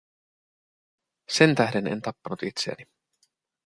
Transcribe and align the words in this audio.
Sentähden 1.37 1.87
en 1.93 2.01
tappanut 2.05 2.43
itseäni. 2.53 2.85